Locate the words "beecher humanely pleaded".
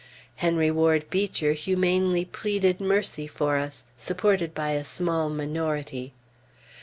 1.11-2.81